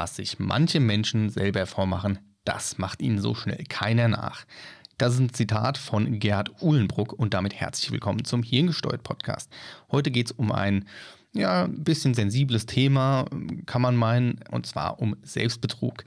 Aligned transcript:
Was 0.00 0.16
sich 0.16 0.38
manche 0.38 0.80
Menschen 0.80 1.28
selber 1.28 1.66
vormachen, 1.66 2.20
das 2.46 2.78
macht 2.78 3.02
ihnen 3.02 3.18
so 3.18 3.34
schnell 3.34 3.64
keiner 3.68 4.08
nach. 4.08 4.46
Das 4.96 5.12
ist 5.12 5.20
ein 5.20 5.34
Zitat 5.34 5.76
von 5.76 6.18
Gerd 6.18 6.62
Uhlenbruck 6.62 7.12
und 7.12 7.34
damit 7.34 7.52
herzlich 7.52 7.92
willkommen 7.92 8.24
zum 8.24 8.42
Hirngesteuert 8.42 9.02
Podcast. 9.02 9.52
Heute 9.92 10.10
geht 10.10 10.28
es 10.28 10.32
um 10.32 10.52
ein 10.52 10.86
ja, 11.34 11.68
bisschen 11.70 12.14
sensibles 12.14 12.64
Thema, 12.64 13.26
kann 13.66 13.82
man 13.82 13.94
meinen, 13.94 14.40
und 14.50 14.64
zwar 14.64 15.00
um 15.00 15.16
Selbstbetrug. 15.22 16.06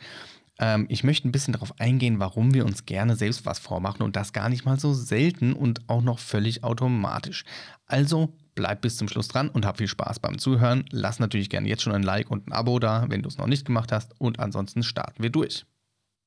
Ähm, 0.57 0.87
ich 0.89 1.03
möchte 1.03 1.27
ein 1.27 1.31
bisschen 1.31 1.53
darauf 1.53 1.79
eingehen, 1.79 2.17
warum 2.17 2.55
wir 2.55 2.65
uns 2.65 2.87
gerne 2.87 3.15
selbst 3.15 3.45
was 3.45 3.59
vormachen 3.59 4.01
und 4.01 4.15
das 4.15 4.33
gar 4.33 4.49
nicht 4.49 4.65
mal 4.65 4.79
so 4.79 4.95
selten 4.95 5.53
und 5.53 5.87
auch 5.87 6.01
noch 6.01 6.17
völlig 6.17 6.63
automatisch. 6.63 7.45
Also 7.85 8.33
bleib 8.55 8.81
bis 8.81 8.97
zum 8.97 9.07
Schluss 9.07 9.27
dran 9.27 9.49
und 9.49 9.65
hab 9.65 9.77
viel 9.77 9.87
Spaß 9.87 10.19
beim 10.19 10.37
Zuhören. 10.37 10.85
Lass 10.91 11.19
natürlich 11.19 11.49
gerne 11.49 11.67
jetzt 11.67 11.83
schon 11.83 11.93
ein 11.93 12.03
Like 12.03 12.29
und 12.29 12.47
ein 12.47 12.53
Abo 12.53 12.79
da, 12.79 13.05
wenn 13.09 13.21
du 13.21 13.29
es 13.29 13.37
noch 13.37 13.47
nicht 13.47 13.65
gemacht 13.65 13.91
hast. 13.91 14.13
Und 14.19 14.39
ansonsten 14.39 14.83
starten 14.83 15.23
wir 15.23 15.29
durch. 15.29 15.65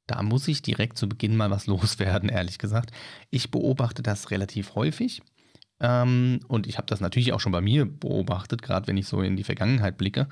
Da 0.07 0.23
muss 0.23 0.47
ich 0.49 0.62
direkt 0.62 0.99
zu 0.99 1.09
Beginn 1.09 1.37
mal 1.37 1.51
was 1.51 1.66
loswerden, 1.66 2.29
ehrlich 2.29 2.59
gesagt. 2.59 2.91
Ich 3.30 3.51
beobachte 3.51 4.02
das 4.02 4.30
relativ 4.30 4.75
häufig. 4.75 5.23
Ähm, 5.80 6.41
und 6.49 6.66
ich 6.66 6.79
habe 6.79 6.87
das 6.87 7.01
natürlich 7.01 7.33
auch 7.33 7.41
schon 7.41 7.52
bei 7.52 7.61
mir 7.61 7.85
beobachtet, 7.85 8.63
gerade 8.63 8.87
wenn 8.87 8.97
ich 8.97 9.07
so 9.07 9.21
in 9.21 9.37
die 9.37 9.45
Vergangenheit 9.45 9.99
blicke 9.99 10.29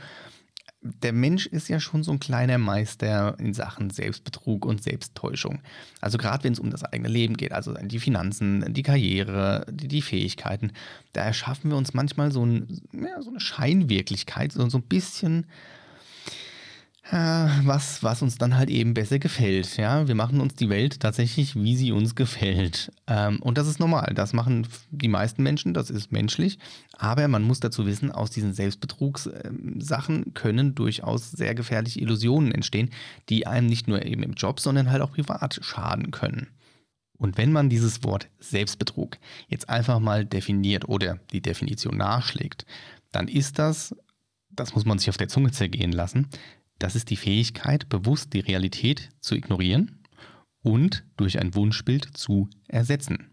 der 0.84 1.14
Mensch 1.14 1.46
ist 1.46 1.68
ja 1.68 1.80
schon 1.80 2.02
so 2.02 2.12
ein 2.12 2.20
kleiner 2.20 2.58
Meister 2.58 3.36
in 3.38 3.54
Sachen 3.54 3.88
Selbstbetrug 3.88 4.66
und 4.66 4.82
Selbsttäuschung. 4.82 5.60
Also 6.02 6.18
gerade 6.18 6.44
wenn 6.44 6.52
es 6.52 6.60
um 6.60 6.70
das 6.70 6.84
eigene 6.84 7.08
Leben 7.08 7.38
geht, 7.38 7.52
also 7.52 7.72
die 7.72 7.98
Finanzen, 7.98 8.72
die 8.74 8.82
Karriere, 8.82 9.64
die, 9.70 9.88
die 9.88 10.02
Fähigkeiten, 10.02 10.72
da 11.14 11.22
erschaffen 11.22 11.70
wir 11.70 11.78
uns 11.78 11.94
manchmal 11.94 12.30
so, 12.30 12.44
ein, 12.44 12.82
ja, 12.92 13.22
so 13.22 13.30
eine 13.30 13.40
Scheinwirklichkeit, 13.40 14.52
so, 14.52 14.68
so 14.68 14.78
ein 14.78 14.82
bisschen 14.82 15.46
was, 17.10 18.02
was 18.02 18.22
uns 18.22 18.38
dann 18.38 18.56
halt 18.56 18.70
eben 18.70 18.94
besser 18.94 19.18
gefällt. 19.18 19.76
Ja, 19.76 20.08
wir 20.08 20.14
machen 20.14 20.40
uns 20.40 20.54
die 20.54 20.70
Welt 20.70 21.00
tatsächlich, 21.00 21.54
wie 21.54 21.76
sie 21.76 21.92
uns 21.92 22.14
gefällt. 22.14 22.92
Ähm, 23.06 23.40
und 23.42 23.58
das 23.58 23.66
ist 23.66 23.78
normal. 23.78 24.12
Das 24.14 24.32
machen 24.32 24.66
die 24.90 25.08
meisten 25.08 25.42
Menschen. 25.42 25.74
Das 25.74 25.90
ist 25.90 26.12
menschlich. 26.12 26.58
Aber 26.96 27.28
man 27.28 27.42
muss 27.42 27.60
dazu 27.60 27.84
wissen, 27.84 28.10
aus 28.10 28.30
diesen 28.30 28.54
Selbstbetrugssachen 28.54 30.16
ähm, 30.16 30.34
können 30.34 30.74
durchaus 30.74 31.30
sehr 31.30 31.54
gefährliche 31.54 32.00
Illusionen 32.00 32.52
entstehen, 32.52 32.88
die 33.28 33.46
einem 33.46 33.66
nicht 33.66 33.86
nur 33.86 34.04
eben 34.04 34.22
im 34.22 34.32
Job, 34.32 34.58
sondern 34.58 34.90
halt 34.90 35.02
auch 35.02 35.12
privat 35.12 35.60
schaden 35.62 36.10
können. 36.10 36.48
Und 37.18 37.36
wenn 37.36 37.52
man 37.52 37.68
dieses 37.68 38.02
Wort 38.02 38.28
Selbstbetrug 38.40 39.18
jetzt 39.48 39.68
einfach 39.68 40.00
mal 40.00 40.24
definiert 40.24 40.88
oder 40.88 41.18
die 41.32 41.42
Definition 41.42 41.96
nachschlägt, 41.98 42.64
dann 43.12 43.28
ist 43.28 43.58
das, 43.58 43.94
das 44.50 44.74
muss 44.74 44.84
man 44.84 44.98
sich 44.98 45.10
auf 45.10 45.16
der 45.16 45.28
Zunge 45.28 45.52
zergehen 45.52 45.92
lassen, 45.92 46.28
das 46.78 46.96
ist 46.96 47.10
die 47.10 47.16
Fähigkeit, 47.16 47.88
bewusst 47.88 48.32
die 48.32 48.40
Realität 48.40 49.10
zu 49.20 49.34
ignorieren 49.34 50.02
und 50.62 51.04
durch 51.16 51.38
ein 51.38 51.54
Wunschbild 51.54 52.16
zu 52.16 52.48
ersetzen. 52.68 53.30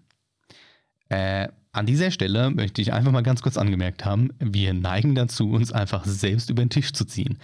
Äh, 1.09 1.49
an 1.73 1.85
dieser 1.85 2.11
Stelle 2.11 2.49
möchte 2.49 2.81
ich 2.81 2.91
einfach 2.91 3.11
mal 3.11 3.23
ganz 3.23 3.41
kurz 3.41 3.57
angemerkt 3.57 4.03
haben, 4.05 4.29
wir 4.39 4.73
neigen 4.73 5.15
dazu, 5.15 5.49
uns 5.49 5.71
einfach 5.71 6.05
selbst 6.05 6.49
über 6.49 6.63
den 6.63 6.69
Tisch 6.69 6.91
zu 6.91 7.05
ziehen. 7.05 7.39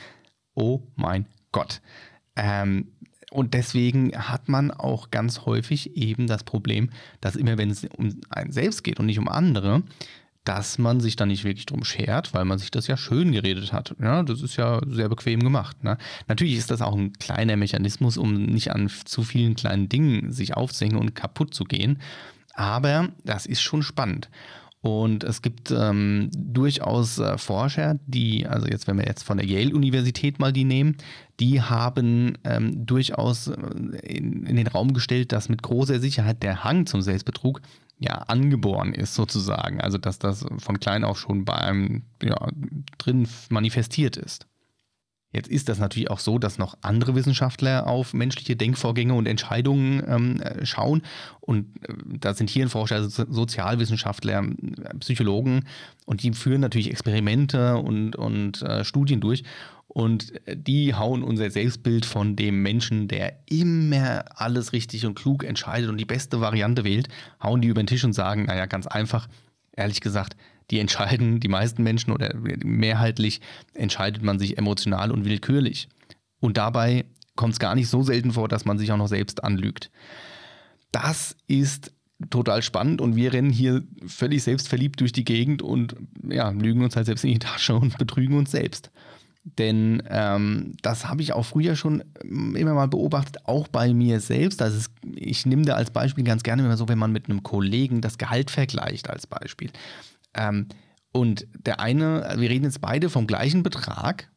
Oh 0.53 0.81
mein 0.95 1.25
Gott. 1.51 1.81
Ähm, 2.35 2.91
und 3.31 3.53
deswegen 3.53 4.13
hat 4.15 4.49
man 4.49 4.71
auch 4.71 5.11
ganz 5.11 5.45
häufig 5.45 5.95
eben 5.97 6.27
das 6.27 6.43
Problem, 6.43 6.89
dass 7.21 7.35
immer 7.35 7.57
wenn 7.57 7.69
es 7.69 7.85
um 7.85 8.19
einen 8.29 8.51
selbst 8.51 8.83
geht 8.83 8.99
und 8.99 9.05
nicht 9.05 9.19
um 9.19 9.27
andere, 9.27 9.83
dass 10.47 10.77
man 10.77 11.01
sich 11.01 11.17
da 11.17 11.25
nicht 11.25 11.43
wirklich 11.43 11.65
drum 11.65 11.83
schert, 11.83 12.33
weil 12.33 12.45
man 12.45 12.57
sich 12.57 12.71
das 12.71 12.87
ja 12.87 12.95
schön 12.95 13.33
geredet 13.33 13.73
hat. 13.73 13.95
Ja, 14.01 14.23
das 14.23 14.41
ist 14.41 14.55
ja 14.55 14.79
sehr 14.87 15.09
bequem 15.09 15.41
gemacht. 15.41 15.83
Ne? 15.83 15.97
Natürlich 16.29 16.55
ist 16.55 16.71
das 16.71 16.81
auch 16.81 16.95
ein 16.95 17.11
kleiner 17.13 17.57
Mechanismus, 17.57 18.17
um 18.17 18.33
nicht 18.33 18.71
an 18.71 18.89
zu 19.03 19.23
vielen 19.23 19.55
kleinen 19.55 19.89
Dingen 19.89 20.31
sich 20.31 20.55
aufzuhängen 20.55 20.97
und 20.97 21.15
kaputt 21.15 21.53
zu 21.53 21.65
gehen. 21.65 21.99
Aber 22.53 23.09
das 23.25 23.45
ist 23.45 23.61
schon 23.61 23.83
spannend. 23.83 24.29
Und 24.79 25.25
es 25.25 25.41
gibt 25.41 25.69
ähm, 25.71 26.29
durchaus 26.33 27.19
äh, 27.19 27.37
Forscher, 27.37 27.99
die, 28.05 28.47
also 28.47 28.67
jetzt, 28.67 28.87
wenn 28.87 28.97
wir 28.97 29.05
jetzt 29.05 29.23
von 29.23 29.37
der 29.37 29.45
Yale-Universität 29.45 30.39
mal 30.39 30.53
die 30.53 30.63
nehmen, 30.63 30.95
die 31.41 31.61
haben 31.61 32.37
ähm, 32.45 32.85
durchaus 32.85 33.47
äh, 33.47 33.53
in, 34.03 34.45
in, 34.45 34.55
den 34.55 34.67
Raum 34.67 34.93
gestellt, 34.93 35.33
dass 35.33 35.49
mit 35.49 35.61
großer 35.61 35.99
Sicherheit 35.99 36.41
der 36.41 36.63
Hang 36.63 36.85
zum 36.85 37.01
Selbstbetrug 37.01 37.61
ja, 37.99 38.13
angeboren 38.27 38.93
ist 38.93 39.15
sozusagen. 39.15 39.81
Also 39.81 39.97
dass 39.97 40.19
das 40.19 40.45
von 40.59 40.79
klein 40.79 41.03
auf 41.03 41.19
schon 41.19 41.45
bei 41.45 41.55
einem 41.55 42.03
ja, 42.21 42.37
drin 42.97 43.27
manifestiert 43.49 44.17
ist. 44.17 44.47
Jetzt 45.33 45.49
ist 45.49 45.67
das 45.67 45.77
natürlich 45.77 46.09
auch 46.09 46.19
so, 46.19 46.39
dass 46.39 46.57
noch 46.57 46.77
andere 46.81 47.13
Wissenschaftler 47.13 47.85
auf 47.85 48.13
menschliche 48.13 48.55
Denkvorgänge 48.55 49.13
und 49.13 49.27
Entscheidungen 49.27 50.01
ähm, 50.07 50.41
äh, 50.41 50.65
schauen. 50.65 51.01
Und 51.41 51.65
äh, 51.83 51.93
da 52.19 52.33
sind 52.33 52.49
Hirnforscher, 52.49 52.95
also 52.95 53.25
Sozialwissenschaftler, 53.29 54.41
äh, 54.43 54.97
Psychologen 54.99 55.65
und 56.05 56.23
die 56.23 56.31
führen 56.31 56.61
natürlich 56.61 56.89
Experimente 56.89 57.75
und, 57.77 58.15
und 58.15 58.61
äh, 58.61 58.85
Studien 58.85 59.19
durch. 59.19 59.43
Und 59.87 60.33
die 60.53 60.93
hauen 60.93 61.23
unser 61.23 61.49
Selbstbild 61.49 62.05
von 62.05 62.35
dem 62.35 62.61
Menschen, 62.61 63.07
der 63.07 63.39
immer 63.47 64.25
alles 64.35 64.73
richtig 64.73 65.05
und 65.05 65.15
klug 65.15 65.43
entscheidet 65.43 65.89
und 65.89 65.97
die 65.97 66.05
beste 66.05 66.41
Variante 66.41 66.83
wählt, 66.83 67.07
hauen 67.41 67.61
die 67.61 67.69
über 67.69 67.81
den 67.81 67.87
Tisch 67.87 68.03
und 68.03 68.13
sagen, 68.13 68.45
naja, 68.45 68.65
ganz 68.65 68.85
einfach, 68.85 69.27
ehrlich 69.71 70.01
gesagt, 70.01 70.35
die 70.69 70.79
entscheiden, 70.79 71.39
die 71.39 71.47
meisten 71.47 71.83
Menschen 71.83 72.11
oder 72.11 72.35
mehrheitlich 72.35 73.39
entscheidet 73.73 74.21
man 74.21 74.37
sich 74.37 74.57
emotional 74.57 75.11
und 75.11 75.23
willkürlich. 75.23 75.87
Und 76.39 76.57
dabei 76.57 77.05
kommt 77.35 77.53
es 77.53 77.59
gar 77.59 77.75
nicht 77.75 77.87
so 77.87 78.03
selten 78.03 78.33
vor, 78.33 78.49
dass 78.49 78.65
man 78.65 78.77
sich 78.77 78.91
auch 78.91 78.97
noch 78.97 79.07
selbst 79.07 79.43
anlügt. 79.43 79.89
Das 80.91 81.35
ist 81.47 81.93
total 82.29 82.61
spannend 82.63 82.99
und 82.99 83.15
wir 83.15 83.31
rennen 83.31 83.51
hier 83.51 83.83
völlig 84.05 84.43
selbstverliebt 84.43 84.99
durch 84.99 85.11
die 85.11 85.23
Gegend 85.23 85.61
und 85.61 85.95
ja, 86.27 86.49
lügen 86.49 86.83
uns 86.83 86.95
halt 86.95 87.05
selbst 87.05 87.23
in 87.23 87.33
die 87.33 87.39
Tasche 87.39 87.75
und 87.75 87.97
betrügen 87.97 88.37
uns 88.37 88.51
selbst. 88.51 88.91
Denn 89.57 90.03
ähm, 90.09 90.73
das 90.81 91.07
habe 91.07 91.21
ich 91.21 91.31
auch 91.31 91.45
früher 91.45 91.77
schon 91.77 92.03
ähm, 92.23 92.55
immer 92.55 92.73
mal 92.73 92.87
beobachtet, 92.87 93.37
auch 93.45 93.67
bei 93.69 93.93
mir 93.93 94.19
selbst. 94.19 94.61
Also 94.61 94.77
es, 94.77 94.89
ich 95.15 95.45
nehme 95.45 95.63
da 95.63 95.75
als 95.75 95.91
Beispiel 95.91 96.25
ganz 96.25 96.43
gerne 96.43 96.63
immer 96.63 96.75
so, 96.75 96.89
wenn 96.89 96.97
man 96.97 97.13
mit 97.13 97.29
einem 97.29 97.43
Kollegen 97.43 98.01
das 98.01 98.17
Gehalt 98.17 98.51
vergleicht 98.51 99.09
als 99.09 99.25
Beispiel. 99.25 99.71
Ähm, 100.33 100.67
und 101.13 101.47
der 101.65 101.79
eine, 101.79 102.35
wir 102.37 102.49
reden 102.49 102.65
jetzt 102.65 102.81
beide 102.81 103.09
vom 103.09 103.25
gleichen 103.25 103.63
Betrag, 103.63 104.29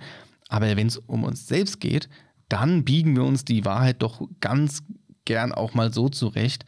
Aber 0.49 0.75
wenn 0.75 0.87
es 0.87 0.97
um 0.97 1.23
uns 1.23 1.47
selbst 1.47 1.79
geht, 1.79 2.09
dann 2.49 2.83
biegen 2.83 3.15
wir 3.15 3.23
uns 3.23 3.45
die 3.45 3.63
Wahrheit 3.63 4.01
doch 4.01 4.27
ganz 4.41 4.83
gern 5.25 5.53
auch 5.53 5.73
mal 5.73 5.93
so 5.93 6.09
zurecht, 6.09 6.65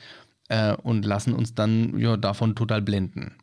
äh, 0.50 0.76
und 0.76 1.06
lassen 1.06 1.34
uns 1.34 1.56
dann 1.56 1.98
ja, 2.00 2.18
davon 2.18 2.56
total 2.56 2.82
blenden. 2.82 3.36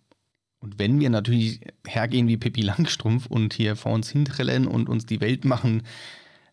Und 0.60 0.78
wenn 0.78 1.00
wir 1.00 1.10
natürlich 1.10 1.60
hergehen 1.86 2.28
wie 2.28 2.36
Pippi 2.36 2.62
Langstrumpf 2.62 3.26
und 3.26 3.52
hier 3.52 3.74
vor 3.76 3.92
uns 3.92 4.08
hintrellen 4.10 4.66
und 4.66 4.88
uns 4.88 5.06
die 5.06 5.20
Welt 5.20 5.44
machen, 5.44 5.82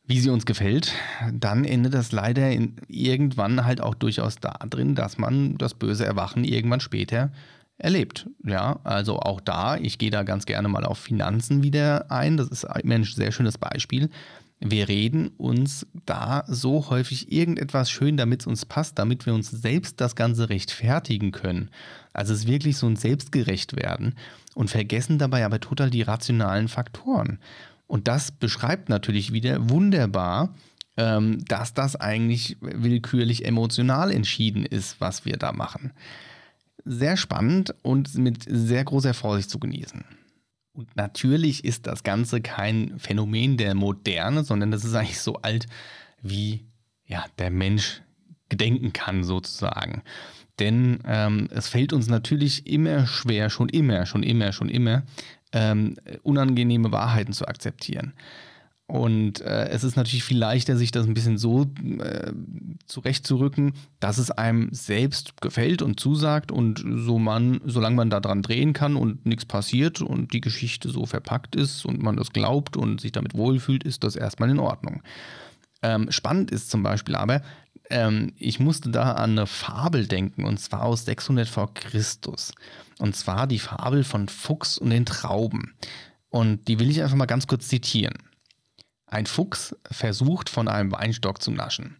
wie 0.09 0.19
sie 0.19 0.31
uns 0.31 0.47
gefällt, 0.47 0.93
dann 1.31 1.63
endet 1.63 1.93
das 1.93 2.11
leider 2.11 2.49
irgendwann 2.87 3.65
halt 3.65 3.79
auch 3.79 3.93
durchaus 3.93 4.37
da 4.39 4.53
drin, 4.67 4.95
dass 4.95 5.19
man 5.19 5.59
das 5.59 5.75
böse 5.75 6.03
Erwachen 6.03 6.43
irgendwann 6.43 6.79
später 6.79 7.31
erlebt. 7.77 8.27
Ja, 8.43 8.79
also 8.83 9.19
auch 9.19 9.39
da, 9.39 9.77
ich 9.77 9.99
gehe 9.99 10.09
da 10.09 10.23
ganz 10.23 10.47
gerne 10.47 10.67
mal 10.67 10.83
auf 10.83 10.97
Finanzen 10.97 11.61
wieder 11.61 12.09
ein. 12.11 12.37
Das 12.37 12.47
ist 12.47 12.65
immer 12.81 12.95
ein 12.95 13.03
sehr 13.03 13.31
schönes 13.31 13.59
Beispiel. 13.59 14.09
Wir 14.61 14.89
reden 14.89 15.29
uns 15.37 15.87
da 16.05 16.43
so 16.47 16.89
häufig 16.89 17.31
irgendetwas 17.31 17.89
schön, 17.89 18.17
damit 18.17 18.41
es 18.41 18.47
uns 18.47 18.65
passt, 18.65 18.99
damit 18.99 19.25
wir 19.25 19.33
uns 19.33 19.49
selbst 19.49 20.01
das 20.01 20.15
Ganze 20.15 20.49
rechtfertigen 20.49 21.31
können. 21.31 21.69
Also 22.11 22.33
es 22.33 22.41
ist 22.41 22.47
wirklich 22.47 22.75
so 22.77 22.87
ein 22.87 22.97
Selbstgerechtwerden 22.97 24.15
und 24.55 24.69
vergessen 24.69 25.17
dabei 25.17 25.45
aber 25.45 25.61
total 25.61 25.89
die 25.89 26.01
rationalen 26.01 26.67
Faktoren. 26.67 27.39
Und 27.87 28.09
das 28.09 28.31
beschreibt 28.31 28.89
natürlich 28.89 29.31
wieder 29.31 29.69
wunderbar, 29.69 30.53
ähm, 30.97 31.45
dass 31.45 31.73
das 31.73 31.95
eigentlich 31.95 32.57
willkürlich 32.59 33.45
emotional 33.45 34.11
entschieden 34.11 34.65
ist, 34.65 34.99
was 34.99 35.23
wir 35.23 35.37
da 35.37 35.53
machen. 35.53 35.93
Sehr 36.83 37.15
spannend 37.15 37.73
und 37.81 38.15
mit 38.17 38.43
sehr 38.47 38.83
großer 38.83 39.13
Vorsicht 39.13 39.49
zu 39.49 39.59
genießen. 39.59 40.03
Und 40.79 40.95
natürlich 40.95 41.65
ist 41.65 41.87
das 41.87 42.03
Ganze 42.03 42.39
kein 42.39 42.97
Phänomen 42.99 43.57
der 43.57 43.75
Moderne, 43.75 44.45
sondern 44.45 44.71
das 44.71 44.85
ist 44.85 44.95
eigentlich 44.95 45.19
so 45.19 45.35
alt, 45.41 45.65
wie 46.21 46.63
ja, 47.05 47.25
der 47.37 47.51
Mensch 47.51 48.01
gedenken 48.47 48.93
kann, 48.93 49.25
sozusagen. 49.25 50.03
Denn 50.57 50.99
ähm, 51.05 51.49
es 51.51 51.67
fällt 51.67 51.91
uns 51.91 52.07
natürlich 52.07 52.65
immer 52.65 53.05
schwer, 53.07 53.49
schon 53.49 53.67
immer, 53.67 54.05
schon 54.05 54.23
immer, 54.23 54.53
schon 54.53 54.69
immer, 54.69 55.03
ähm, 55.51 55.97
unangenehme 56.23 56.93
Wahrheiten 56.93 57.33
zu 57.33 57.45
akzeptieren. 57.45 58.13
Und 58.89 59.41
äh, 59.41 59.69
es 59.69 59.83
ist 59.83 59.97
natürlich 59.97 60.23
viel 60.23 60.39
leichter, 60.39 60.75
sich 60.75 60.89
das 60.89 61.05
ein 61.05 61.13
bisschen 61.13 61.37
so 61.37 61.67
äh, 61.99 62.31
zurechtzurücken, 62.87 63.73
dass 63.99 64.17
es 64.17 64.31
einem 64.31 64.69
selbst 64.71 65.39
gefällt 65.41 65.83
und 65.83 65.99
zusagt 65.99 66.51
und 66.51 66.83
so 66.95 67.19
man, 67.19 67.61
solange 67.65 67.95
man 67.95 68.09
da 68.09 68.19
dran 68.19 68.41
drehen 68.41 68.73
kann 68.73 68.95
und 68.95 69.27
nichts 69.27 69.45
passiert 69.45 70.01
und 70.01 70.33
die 70.33 70.41
Geschichte 70.41 70.89
so 70.89 71.05
verpackt 71.05 71.55
ist 71.55 71.85
und 71.85 72.01
man 72.01 72.15
das 72.15 72.31
glaubt 72.31 72.77
und 72.77 72.99
sich 72.99 73.11
damit 73.11 73.35
wohlfühlt, 73.35 73.83
ist 73.83 74.03
das 74.03 74.15
erstmal 74.15 74.49
in 74.49 74.57
Ordnung. 74.57 75.03
Ähm, 75.83 76.11
spannend 76.11 76.49
ist 76.49 76.71
zum 76.71 76.81
Beispiel 76.81 77.13
aber, 77.13 77.43
ähm, 77.91 78.33
ich 78.37 78.59
musste 78.59 78.89
da 78.89 79.11
an 79.11 79.37
eine 79.37 79.45
Fabel 79.45 80.07
denken 80.07 80.45
und 80.45 80.59
zwar 80.59 80.81
aus 80.81 81.05
600 81.05 81.47
vor 81.47 81.75
Christus. 81.75 82.53
Und 82.97 83.15
zwar 83.15 83.45
die 83.45 83.59
Fabel 83.59 84.03
von 84.03 84.29
Fuchs 84.29 84.79
und 84.79 84.89
den 84.89 85.05
Trauben. 85.05 85.75
Und 86.29 86.67
die 86.67 86.79
will 86.79 86.89
ich 86.89 87.03
einfach 87.03 87.15
mal 87.15 87.27
ganz 87.27 87.45
kurz 87.45 87.67
zitieren. 87.67 88.15
Ein 89.09 89.25
Fuchs 89.25 89.75
versucht 89.89 90.49
von 90.49 90.67
einem 90.67 90.91
Weinstock 90.91 91.41
zu 91.41 91.51
naschen. 91.51 91.97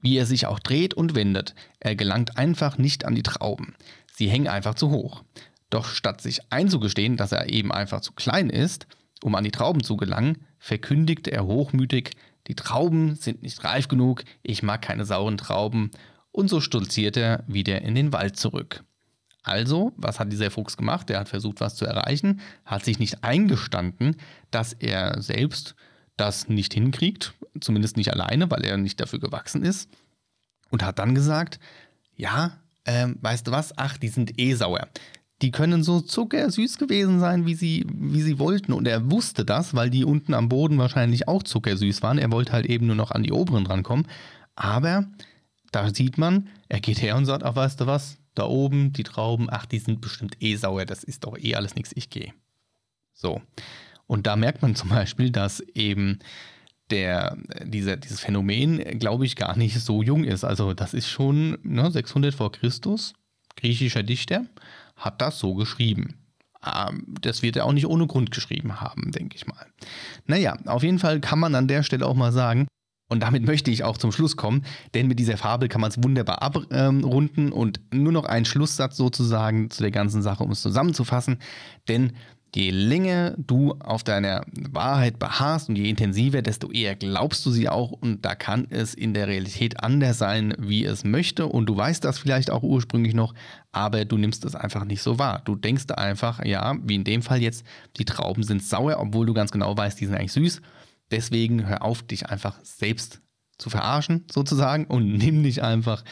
Wie 0.00 0.16
er 0.16 0.26
sich 0.26 0.46
auch 0.46 0.58
dreht 0.58 0.94
und 0.94 1.14
wendet, 1.14 1.54
er 1.80 1.96
gelangt 1.96 2.36
einfach 2.36 2.78
nicht 2.78 3.04
an 3.04 3.14
die 3.14 3.22
Trauben. 3.22 3.74
Sie 4.12 4.28
hängen 4.28 4.48
einfach 4.48 4.74
zu 4.74 4.90
hoch. 4.90 5.22
Doch 5.70 5.86
statt 5.86 6.20
sich 6.20 6.40
einzugestehen, 6.52 7.16
dass 7.16 7.32
er 7.32 7.48
eben 7.48 7.72
einfach 7.72 8.00
zu 8.00 8.12
klein 8.12 8.50
ist, 8.50 8.86
um 9.22 9.34
an 9.34 9.44
die 9.44 9.50
Trauben 9.50 9.82
zu 9.82 9.96
gelangen, 9.96 10.44
verkündigt 10.58 11.28
er 11.28 11.46
hochmütig, 11.46 12.10
die 12.48 12.56
Trauben 12.56 13.14
sind 13.14 13.42
nicht 13.42 13.62
reif 13.64 13.88
genug, 13.88 14.24
ich 14.42 14.62
mag 14.62 14.82
keine 14.82 15.04
sauren 15.04 15.38
Trauben, 15.38 15.90
und 16.32 16.48
so 16.48 16.60
stolziert 16.60 17.16
er 17.16 17.44
wieder 17.46 17.82
in 17.82 17.94
den 17.94 18.12
Wald 18.12 18.36
zurück. 18.36 18.84
Also, 19.42 19.92
was 19.96 20.18
hat 20.18 20.32
dieser 20.32 20.50
Fuchs 20.50 20.76
gemacht? 20.76 21.10
Er 21.10 21.20
hat 21.20 21.28
versucht, 21.28 21.60
was 21.60 21.74
zu 21.74 21.84
erreichen, 21.84 22.40
hat 22.64 22.84
sich 22.84 22.98
nicht 22.98 23.22
eingestanden, 23.24 24.16
dass 24.50 24.72
er 24.72 25.20
selbst 25.20 25.74
das 26.22 26.48
nicht 26.48 26.72
hinkriegt, 26.72 27.34
zumindest 27.60 27.96
nicht 27.96 28.12
alleine, 28.12 28.50
weil 28.50 28.64
er 28.64 28.76
nicht 28.76 29.00
dafür 29.00 29.18
gewachsen 29.18 29.64
ist, 29.64 29.90
und 30.70 30.84
hat 30.84 30.98
dann 30.98 31.14
gesagt, 31.14 31.58
ja, 32.16 32.58
ähm, 32.86 33.18
weißt 33.20 33.46
du 33.46 33.50
was, 33.50 33.76
ach, 33.76 33.98
die 33.98 34.08
sind 34.08 34.40
eh 34.40 34.54
sauer. 34.54 34.88
Die 35.42 35.50
können 35.50 35.82
so 35.82 36.00
zuckersüß 36.00 36.78
gewesen 36.78 37.18
sein, 37.18 37.46
wie 37.46 37.54
sie, 37.54 37.84
wie 37.92 38.22
sie 38.22 38.38
wollten. 38.38 38.72
Und 38.72 38.86
er 38.86 39.10
wusste 39.10 39.44
das, 39.44 39.74
weil 39.74 39.90
die 39.90 40.04
unten 40.04 40.34
am 40.34 40.48
Boden 40.48 40.78
wahrscheinlich 40.78 41.26
auch 41.26 41.42
zuckersüß 41.42 42.00
waren. 42.02 42.18
Er 42.18 42.30
wollte 42.30 42.52
halt 42.52 42.66
eben 42.66 42.86
nur 42.86 42.94
noch 42.94 43.10
an 43.10 43.24
die 43.24 43.32
oberen 43.32 43.66
rankommen. 43.66 44.06
Aber 44.54 45.06
da 45.72 45.92
sieht 45.92 46.16
man, 46.16 46.48
er 46.68 46.80
geht 46.80 47.02
her 47.02 47.16
und 47.16 47.26
sagt, 47.26 47.42
ach, 47.42 47.56
weißt 47.56 47.80
du 47.80 47.86
was, 47.86 48.18
da 48.34 48.44
oben, 48.44 48.92
die 48.92 49.02
Trauben, 49.02 49.48
ach, 49.50 49.66
die 49.66 49.80
sind 49.80 50.00
bestimmt 50.00 50.36
eh 50.40 50.54
sauer, 50.54 50.84
das 50.84 51.02
ist 51.02 51.24
doch 51.24 51.36
eh 51.36 51.56
alles 51.56 51.74
nichts, 51.74 51.92
ich 51.94 52.08
gehe. 52.08 52.32
So. 53.12 53.42
Und 54.12 54.26
da 54.26 54.36
merkt 54.36 54.60
man 54.60 54.74
zum 54.74 54.90
Beispiel, 54.90 55.30
dass 55.30 55.60
eben 55.60 56.18
der, 56.90 57.34
dieser, 57.64 57.96
dieses 57.96 58.20
Phänomen, 58.20 58.76
glaube 58.98 59.24
ich, 59.24 59.36
gar 59.36 59.56
nicht 59.56 59.80
so 59.80 60.02
jung 60.02 60.24
ist. 60.24 60.44
Also 60.44 60.74
das 60.74 60.92
ist 60.92 61.08
schon 61.08 61.56
ne, 61.62 61.90
600 61.90 62.34
vor 62.34 62.52
Christus, 62.52 63.14
griechischer 63.56 64.02
Dichter, 64.02 64.44
hat 64.96 65.22
das 65.22 65.38
so 65.38 65.54
geschrieben. 65.54 66.18
Ähm, 66.62 67.06
das 67.22 67.40
wird 67.40 67.56
er 67.56 67.64
auch 67.64 67.72
nicht 67.72 67.86
ohne 67.86 68.06
Grund 68.06 68.32
geschrieben 68.32 68.82
haben, 68.82 69.12
denke 69.12 69.34
ich 69.34 69.46
mal. 69.46 69.66
Naja, 70.26 70.58
auf 70.66 70.82
jeden 70.82 70.98
Fall 70.98 71.20
kann 71.20 71.38
man 71.38 71.54
an 71.54 71.66
der 71.66 71.82
Stelle 71.82 72.06
auch 72.06 72.14
mal 72.14 72.32
sagen, 72.32 72.66
und 73.12 73.20
damit 73.20 73.44
möchte 73.44 73.70
ich 73.70 73.84
auch 73.84 73.98
zum 73.98 74.10
Schluss 74.10 74.38
kommen, 74.38 74.64
denn 74.94 75.06
mit 75.06 75.18
dieser 75.18 75.36
Fabel 75.36 75.68
kann 75.68 75.82
man 75.82 75.90
es 75.90 76.02
wunderbar 76.02 76.40
abrunden 76.40 77.52
und 77.52 77.80
nur 77.92 78.10
noch 78.10 78.24
einen 78.24 78.46
Schlusssatz 78.46 78.96
sozusagen 78.96 79.70
zu 79.70 79.82
der 79.82 79.90
ganzen 79.90 80.22
Sache, 80.22 80.42
um 80.42 80.50
es 80.50 80.62
zusammenzufassen. 80.62 81.38
Denn 81.88 82.14
je 82.54 82.70
länger 82.70 83.34
du 83.38 83.72
auf 83.80 84.04
deiner 84.04 84.44
Wahrheit 84.70 85.18
beharrst 85.18 85.68
und 85.68 85.76
je 85.76 85.88
intensiver, 85.88 86.42
desto 86.42 86.70
eher 86.70 86.96
glaubst 86.96 87.44
du 87.46 87.50
sie 87.50 87.68
auch 87.68 87.92
und 87.92 88.24
da 88.24 88.34
kann 88.34 88.66
es 88.70 88.94
in 88.94 89.14
der 89.14 89.28
Realität 89.28 89.82
anders 89.82 90.18
sein, 90.18 90.54
wie 90.58 90.84
es 90.84 91.04
möchte 91.04 91.46
und 91.46 91.66
du 91.66 91.76
weißt 91.76 92.04
das 92.04 92.18
vielleicht 92.18 92.50
auch 92.50 92.62
ursprünglich 92.62 93.14
noch, 93.14 93.34
aber 93.72 94.04
du 94.04 94.18
nimmst 94.18 94.44
es 94.44 94.54
einfach 94.54 94.84
nicht 94.84 95.02
so 95.02 95.18
wahr. 95.18 95.42
Du 95.44 95.56
denkst 95.56 95.90
einfach, 95.96 96.44
ja, 96.44 96.76
wie 96.82 96.96
in 96.96 97.04
dem 97.04 97.22
Fall 97.22 97.40
jetzt, 97.40 97.64
die 97.96 98.04
Trauben 98.04 98.42
sind 98.42 98.62
sauer, 98.62 98.96
obwohl 98.98 99.26
du 99.26 99.34
ganz 99.34 99.50
genau 99.50 99.76
weißt, 99.76 100.00
die 100.00 100.06
sind 100.06 100.14
eigentlich 100.14 100.32
süß 100.32 100.60
Deswegen 101.12 101.68
hör 101.68 101.82
auf, 101.82 102.02
dich 102.02 102.30
einfach 102.30 102.58
selbst 102.62 103.20
zu 103.58 103.70
verarschen, 103.70 104.24
sozusagen, 104.32 104.86
und 104.86 105.12
nimm 105.18 105.42
dich 105.42 105.62
einfach 105.62 106.02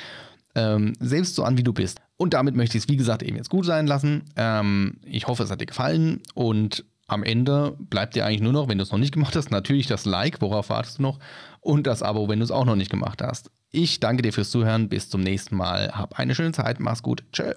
ähm, 0.55 0.93
selbst 1.01 1.35
so 1.35 1.43
an, 1.43 1.59
wie 1.59 1.65
du 1.65 1.73
bist. 1.73 2.01
Und 2.20 2.34
damit 2.34 2.55
möchte 2.55 2.76
ich 2.76 2.84
es, 2.84 2.90
wie 2.90 2.99
gesagt, 2.99 3.22
eben 3.22 3.38
jetzt 3.38 3.49
gut 3.49 3.64
sein 3.64 3.87
lassen. 3.87 4.25
Ähm, 4.37 4.99
ich 5.06 5.26
hoffe, 5.26 5.43
es 5.43 5.50
hat 5.50 5.62
dir 5.62 5.67
gefallen. 5.67 6.20
Und 6.34 6.84
am 7.06 7.22
Ende 7.22 7.75
bleibt 7.78 8.14
dir 8.14 8.26
eigentlich 8.26 8.43
nur 8.43 8.52
noch, 8.52 8.69
wenn 8.69 8.76
du 8.76 8.84
es 8.84 8.93
noch 8.93 8.99
nicht 8.99 9.14
gemacht 9.14 9.34
hast, 9.37 9.50
natürlich 9.50 9.87
das 9.87 10.05
Like, 10.05 10.43
worauf 10.43 10.69
wartest 10.69 10.99
du 10.99 11.02
noch, 11.02 11.19
und 11.61 11.86
das 11.86 12.03
Abo, 12.03 12.29
wenn 12.29 12.41
du 12.41 12.44
es 12.44 12.50
auch 12.50 12.67
noch 12.67 12.77
nicht 12.77 12.91
gemacht 12.91 13.22
hast. 13.22 13.50
Ich 13.70 14.00
danke 14.00 14.20
dir 14.20 14.34
fürs 14.34 14.50
Zuhören, 14.50 14.91
bis 14.91 15.08
zum 15.08 15.22
nächsten 15.22 15.56
Mal, 15.56 15.93
hab 15.93 16.19
eine 16.19 16.34
schöne 16.34 16.53
Zeit, 16.53 16.79
mach's 16.79 17.03
gut, 17.03 17.24
tschö. 17.32 17.55